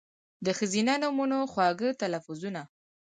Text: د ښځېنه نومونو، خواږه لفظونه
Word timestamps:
د 0.45 0.47
ښځېنه 0.57 0.93
نومونو، 1.01 1.39
خواږه 1.51 1.89
لفظونه 2.13 2.61